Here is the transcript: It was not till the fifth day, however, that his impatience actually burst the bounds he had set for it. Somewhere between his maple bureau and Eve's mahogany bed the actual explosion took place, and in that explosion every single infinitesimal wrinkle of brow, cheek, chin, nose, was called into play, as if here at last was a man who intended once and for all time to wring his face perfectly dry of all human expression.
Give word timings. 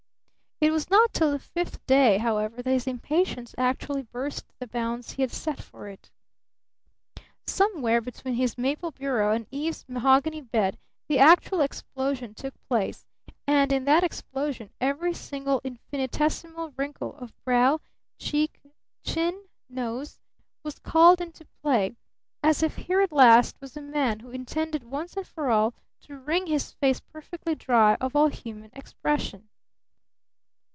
It 0.63 0.71
was 0.71 0.91
not 0.91 1.11
till 1.11 1.31
the 1.31 1.39
fifth 1.39 1.83
day, 1.87 2.19
however, 2.19 2.57
that 2.61 2.69
his 2.69 2.85
impatience 2.85 3.55
actually 3.57 4.03
burst 4.03 4.45
the 4.59 4.67
bounds 4.67 5.13
he 5.13 5.23
had 5.23 5.31
set 5.31 5.59
for 5.59 5.87
it. 5.89 6.11
Somewhere 7.47 7.99
between 7.99 8.35
his 8.35 8.59
maple 8.59 8.91
bureau 8.91 9.31
and 9.31 9.47
Eve's 9.49 9.83
mahogany 9.87 10.39
bed 10.39 10.77
the 11.07 11.17
actual 11.17 11.61
explosion 11.61 12.35
took 12.35 12.53
place, 12.67 13.07
and 13.47 13.71
in 13.73 13.85
that 13.85 14.03
explosion 14.03 14.69
every 14.79 15.15
single 15.15 15.61
infinitesimal 15.63 16.75
wrinkle 16.77 17.15
of 17.15 17.33
brow, 17.43 17.79
cheek, 18.19 18.61
chin, 19.03 19.45
nose, 19.67 20.19
was 20.63 20.77
called 20.77 21.19
into 21.21 21.47
play, 21.63 21.95
as 22.43 22.61
if 22.61 22.75
here 22.75 23.01
at 23.01 23.11
last 23.11 23.59
was 23.61 23.75
a 23.75 23.81
man 23.81 24.19
who 24.19 24.29
intended 24.29 24.83
once 24.83 25.17
and 25.17 25.25
for 25.25 25.49
all 25.49 25.71
time 25.71 25.81
to 26.01 26.19
wring 26.19 26.45
his 26.45 26.71
face 26.73 26.99
perfectly 26.99 27.55
dry 27.55 27.95
of 27.95 28.15
all 28.15 28.27
human 28.27 28.69
expression. 28.73 29.47